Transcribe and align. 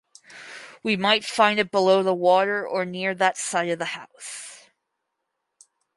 We 0.81 0.95
might 0.95 1.23
find 1.23 1.59
it 1.59 1.69
below 1.69 2.01
the 2.01 2.11
water, 2.15 2.67
or 2.67 2.85
near 2.85 3.13
that 3.13 3.37
side 3.37 3.69
of 3.69 3.77
the 3.77 3.85
house. 3.93 4.65